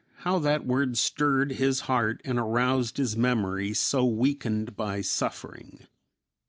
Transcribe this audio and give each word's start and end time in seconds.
How 0.25 0.39
that 0.39 0.65
word 0.65 0.97
stirred 0.97 1.51
his 1.51 1.81
heart 1.81 2.21
and 2.25 2.39
aroused 2.39 2.97
his 2.97 3.15
memory 3.15 3.75
so 3.75 4.03
weakened 4.03 4.75
by 4.75 5.01
suffering. 5.01 5.85